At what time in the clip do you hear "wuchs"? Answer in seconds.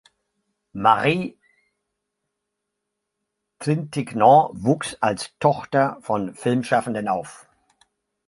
4.55-4.97